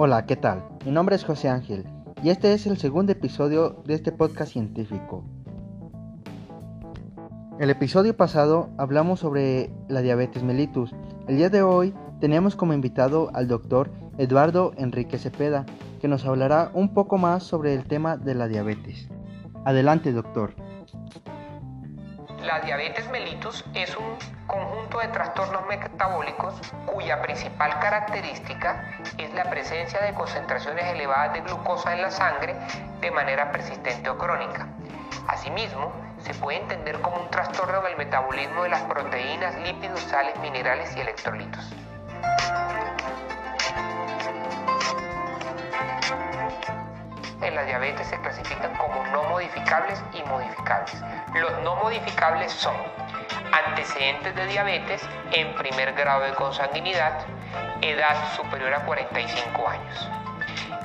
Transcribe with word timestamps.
Hola, 0.00 0.26
¿qué 0.26 0.36
tal? 0.36 0.62
Mi 0.84 0.92
nombre 0.92 1.16
es 1.16 1.24
José 1.24 1.48
Ángel 1.48 1.84
y 2.22 2.30
este 2.30 2.52
es 2.52 2.68
el 2.68 2.76
segundo 2.76 3.10
episodio 3.10 3.82
de 3.84 3.94
este 3.94 4.12
podcast 4.12 4.52
científico. 4.52 5.24
El 7.58 7.68
episodio 7.68 8.16
pasado 8.16 8.70
hablamos 8.78 9.18
sobre 9.18 9.72
la 9.88 10.00
diabetes 10.00 10.44
mellitus. 10.44 10.94
El 11.26 11.38
día 11.38 11.50
de 11.50 11.62
hoy 11.62 11.92
tenemos 12.20 12.54
como 12.54 12.74
invitado 12.74 13.32
al 13.34 13.48
doctor 13.48 13.90
Eduardo 14.18 14.70
Enrique 14.76 15.18
Cepeda, 15.18 15.66
que 16.00 16.06
nos 16.06 16.24
hablará 16.24 16.70
un 16.74 16.94
poco 16.94 17.18
más 17.18 17.42
sobre 17.42 17.74
el 17.74 17.82
tema 17.82 18.16
de 18.16 18.36
la 18.36 18.46
diabetes. 18.46 19.08
Adelante, 19.64 20.12
doctor. 20.12 20.54
La 22.48 22.60
diabetes 22.60 23.06
mellitus 23.10 23.62
es 23.74 23.94
un 23.94 24.16
conjunto 24.46 25.00
de 25.00 25.08
trastornos 25.08 25.66
metabólicos 25.66 26.54
cuya 26.86 27.20
principal 27.20 27.78
característica 27.78 28.84
es 29.18 29.34
la 29.34 29.44
presencia 29.50 30.00
de 30.00 30.14
concentraciones 30.14 30.86
elevadas 30.86 31.34
de 31.34 31.42
glucosa 31.42 31.92
en 31.92 32.00
la 32.00 32.10
sangre 32.10 32.56
de 33.02 33.10
manera 33.10 33.52
persistente 33.52 34.08
o 34.08 34.16
crónica. 34.16 34.66
Asimismo, 35.26 35.92
se 36.22 36.32
puede 36.32 36.60
entender 36.60 37.02
como 37.02 37.20
un 37.20 37.28
trastorno 37.28 37.82
del 37.82 37.98
metabolismo 37.98 38.62
de 38.62 38.70
las 38.70 38.82
proteínas, 38.84 39.54
lípidos, 39.56 40.00
sales, 40.00 40.34
minerales 40.40 40.96
y 40.96 41.00
electrolitos. 41.00 41.70
En 47.42 47.54
la 47.54 47.64
diabetes 47.64 48.06
se 48.06 48.18
clasifican 48.22 48.67
y 50.14 50.22
modificables. 50.22 50.94
Los 51.34 51.52
no 51.62 51.76
modificables 51.76 52.50
son 52.52 52.74
antecedentes 53.52 54.34
de 54.34 54.46
diabetes 54.46 55.06
en 55.30 55.54
primer 55.56 55.92
grado 55.92 56.22
de 56.22 56.32
consanguinidad, 56.32 57.20
edad 57.82 58.16
superior 58.34 58.72
a 58.72 58.86
45 58.86 59.68
años. 59.68 60.08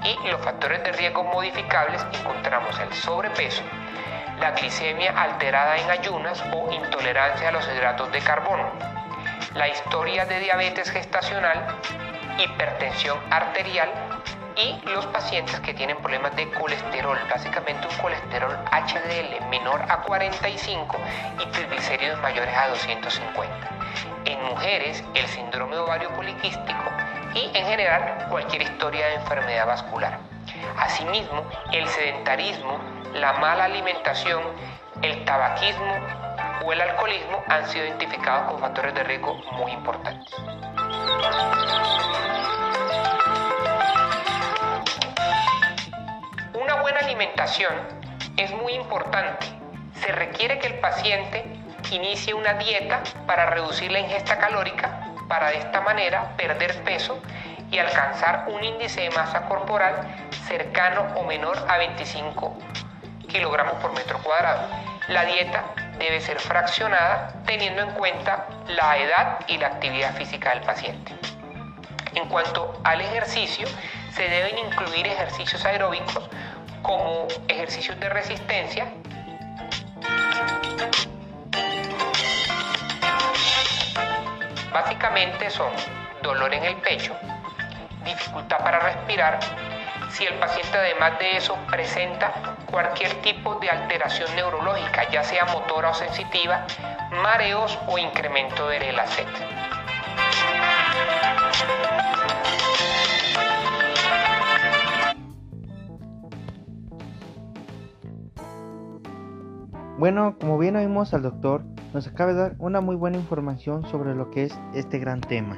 Y 0.04 0.28
los 0.28 0.42
factores 0.42 0.84
de 0.84 0.92
riesgo 0.92 1.24
modificables 1.24 2.06
encontramos 2.12 2.78
el 2.80 2.92
sobrepeso, 2.94 3.64
la 4.42 4.52
glicemia 4.52 5.14
alterada 5.18 5.78
en 5.78 5.90
ayunas 5.90 6.44
o 6.52 6.70
intolerancia 6.74 7.48
a 7.48 7.52
los 7.54 7.66
hidratos 7.66 8.12
de 8.12 8.20
carbono, 8.20 8.70
la 9.54 9.70
historia 9.70 10.26
de 10.26 10.40
diabetes 10.40 10.92
gestacional, 10.92 11.78
hipertensión 12.38 13.18
arterial 13.30 13.90
y 14.56 14.90
los 14.90 15.06
pacientes 15.08 15.60
que 15.62 15.74
tienen 15.74 15.98
problemas 15.98 16.36
de 16.36 16.50
colesterol, 16.52 17.18
básicamente 17.30 17.88
un 17.88 17.98
colesterol 17.98 18.58
HDL 18.72 19.50
menor 19.50 19.82
a 19.90 20.02
45 20.02 20.98
y 21.40 21.46
triglicéridos 21.48 22.20
mayores 22.22 22.56
a 22.56 22.68
250. 22.70 23.70
En 24.26 24.44
mujeres, 24.46 25.04
el 25.14 25.28
síndrome 25.28 25.78
ovario 25.78 26.10
poliquístico 26.14 26.84
y 27.34 27.58
en 27.58 27.66
general 27.66 28.28
cualquier 28.30 28.62
historia 28.62 29.08
de 29.08 29.16
enfermedad 29.16 29.68
vascular. 29.68 30.20
Asimismo, 30.78 31.46
el 31.72 31.88
sedentarismo, 31.88 32.80
la 33.14 33.34
mala 33.34 33.66
alimentación, 33.66 34.44
el 35.02 35.26
tabaquismo 35.26 35.96
o 36.66 36.72
el 36.72 36.82
alcoholismo 36.82 37.44
han 37.48 37.68
sido 37.68 37.86
identificados 37.86 38.48
como 38.48 38.60
factores 38.60 38.94
de 38.94 39.04
riesgo 39.04 39.36
muy 39.58 39.72
importantes. 39.72 40.34
Alimentación 47.14 47.74
es 48.38 48.50
muy 48.52 48.74
importante. 48.74 49.46
Se 50.02 50.12
requiere 50.12 50.58
que 50.58 50.66
el 50.66 50.80
paciente 50.80 51.46
inicie 51.92 52.34
una 52.34 52.56
dieta 52.56 53.04
para 53.28 53.46
reducir 53.46 53.92
la 53.92 54.00
ingesta 54.00 54.40
calórica 54.40 55.10
para 55.28 55.50
de 55.50 55.60
esta 55.60 55.82
manera 55.82 56.36
perder 56.38 56.82
peso 56.84 57.22
y 57.70 57.78
alcanzar 57.78 58.46
un 58.48 58.64
índice 58.64 59.02
de 59.02 59.12
masa 59.12 59.44
corporal 59.44 59.94
cercano 60.48 61.06
o 61.16 61.24
menor 61.24 61.56
a 61.70 61.78
25 61.78 62.58
kilogramos 63.28 63.76
por 63.76 63.94
metro 63.94 64.18
cuadrado. 64.20 64.68
La 65.08 65.26
dieta 65.26 65.66
debe 66.00 66.20
ser 66.20 66.40
fraccionada 66.40 67.34
teniendo 67.46 67.84
en 67.84 67.92
cuenta 67.92 68.48
la 68.68 68.98
edad 68.98 69.40
y 69.48 69.60
la 69.60 69.68
actividad 69.68 70.16
física 70.16 70.50
del 70.50 70.62
paciente. 70.62 71.14
En 72.16 72.28
cuanto 72.28 72.80
al 72.84 73.02
ejercicio, 73.02 73.68
se 74.16 74.30
deben 74.30 74.58
incluir 74.58 75.08
ejercicios 75.08 75.64
aeróbicos 75.66 76.30
como 76.84 77.28
ejercicios 77.48 78.00
de 78.00 78.10
resistencia, 78.10 78.86
Básicamente 84.74 85.52
son 85.52 85.72
dolor 86.24 86.52
en 86.52 86.64
el 86.64 86.76
pecho, 86.78 87.16
dificultad 88.04 88.58
para 88.58 88.80
respirar, 88.80 89.40
si 90.10 90.26
el 90.26 90.34
paciente 90.36 90.76
además 90.76 91.20
de 91.20 91.38
eso 91.38 91.56
presenta 91.70 92.56
cualquier 92.72 93.14
tipo 93.22 93.54
de 93.56 93.70
alteración 93.70 94.36
neurológica, 94.36 95.08
ya 95.12 95.24
sea 95.24 95.46
motora 95.46 95.92
o 95.92 95.94
sensitiva, 95.94 96.66
mareos 97.22 97.78
o 97.88 98.00
incremento 98.00 98.68
del 98.68 98.82
ELACET. 98.82 99.28
Bueno, 110.00 110.36
como 110.40 110.58
bien 110.58 110.76
oímos 110.76 111.14
al 111.14 111.22
doctor, 111.22 111.62
nos 111.94 112.08
acaba 112.08 112.34
de 112.34 112.40
dar 112.40 112.56
una 112.58 112.82
muy 112.82 112.96
buena 112.96 113.18
información 113.18 113.86
sobre 113.86 114.16
lo 114.16 114.32
que 114.32 114.46
es 114.46 114.60
este 114.74 114.98
gran 114.98 115.22
tema. 115.22 115.56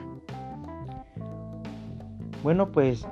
Bueno, 2.43 2.69
pues 2.71 3.07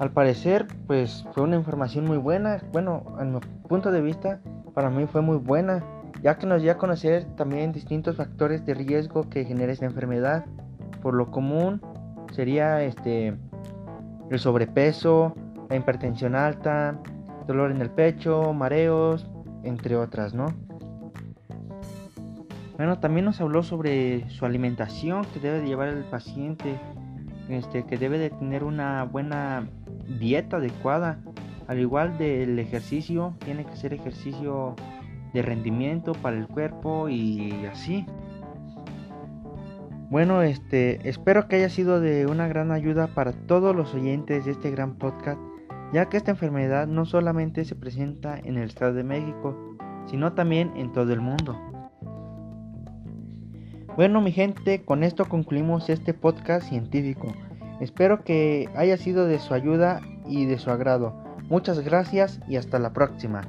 al 0.00 0.10
parecer, 0.10 0.66
pues 0.88 1.24
fue 1.32 1.44
una 1.44 1.54
información 1.54 2.04
muy 2.04 2.18
buena. 2.18 2.60
Bueno, 2.72 3.04
a 3.16 3.24
mi 3.24 3.38
punto 3.68 3.92
de 3.92 4.00
vista, 4.00 4.40
para 4.74 4.90
mí 4.90 5.06
fue 5.06 5.22
muy 5.22 5.36
buena, 5.36 5.84
ya 6.20 6.36
que 6.36 6.46
nos 6.46 6.60
dio 6.60 6.72
a 6.72 6.78
conocer 6.78 7.24
también 7.36 7.72
distintos 7.72 8.16
factores 8.16 8.66
de 8.66 8.74
riesgo 8.74 9.28
que 9.30 9.44
genera 9.44 9.72
esta 9.72 9.86
enfermedad. 9.86 10.44
Por 11.00 11.14
lo 11.14 11.30
común 11.30 11.80
sería 12.32 12.82
este 12.82 13.38
el 14.30 14.38
sobrepeso, 14.40 15.32
la 15.70 15.76
hipertensión 15.76 16.34
alta, 16.34 16.98
dolor 17.46 17.70
en 17.70 17.80
el 17.80 17.90
pecho, 17.90 18.52
mareos, 18.52 19.30
entre 19.66 19.96
otras, 19.96 20.34
¿no? 20.34 20.54
Bueno, 22.76 22.98
también 22.98 23.24
nos 23.24 23.40
habló 23.40 23.62
sobre 23.62 24.28
su 24.28 24.44
alimentación 24.44 25.24
que 25.32 25.40
debe 25.40 25.60
de 25.60 25.66
llevar 25.66 25.88
el 25.88 26.04
paciente, 26.04 26.78
este, 27.48 27.84
que 27.84 27.96
debe 27.96 28.18
de 28.18 28.30
tener 28.30 28.64
una 28.64 29.04
buena 29.04 29.68
dieta 30.18 30.58
adecuada, 30.58 31.18
al 31.68 31.80
igual 31.80 32.18
del 32.18 32.58
ejercicio, 32.58 33.34
tiene 33.44 33.64
que 33.64 33.76
ser 33.76 33.94
ejercicio 33.94 34.76
de 35.32 35.42
rendimiento 35.42 36.12
para 36.12 36.36
el 36.36 36.46
cuerpo 36.46 37.08
y 37.08 37.52
así. 37.70 38.06
Bueno, 40.08 40.42
este, 40.42 41.08
espero 41.08 41.48
que 41.48 41.56
haya 41.56 41.68
sido 41.68 42.00
de 42.00 42.26
una 42.26 42.46
gran 42.46 42.70
ayuda 42.70 43.08
para 43.08 43.32
todos 43.32 43.74
los 43.74 43.92
oyentes 43.94 44.44
de 44.44 44.52
este 44.52 44.70
gran 44.70 44.94
podcast, 44.94 45.40
ya 45.92 46.08
que 46.08 46.16
esta 46.16 46.30
enfermedad 46.30 46.86
no 46.86 47.06
solamente 47.06 47.64
se 47.64 47.74
presenta 47.74 48.38
en 48.38 48.56
el 48.56 48.68
Estado 48.68 48.94
de 48.94 49.04
México, 49.04 49.76
sino 50.06 50.32
también 50.32 50.72
en 50.76 50.92
todo 50.92 51.12
el 51.12 51.20
mundo. 51.20 51.60
Bueno 53.96 54.20
mi 54.20 54.32
gente, 54.32 54.84
con 54.84 55.02
esto 55.02 55.24
concluimos 55.24 55.88
este 55.88 56.12
podcast 56.12 56.68
científico. 56.68 57.32
Espero 57.80 58.24
que 58.24 58.68
haya 58.76 58.96
sido 58.96 59.26
de 59.26 59.38
su 59.38 59.54
ayuda 59.54 60.00
y 60.26 60.46
de 60.46 60.58
su 60.58 60.70
agrado. 60.70 61.14
Muchas 61.48 61.80
gracias 61.80 62.40
y 62.48 62.56
hasta 62.56 62.78
la 62.78 62.92
próxima. 62.92 63.42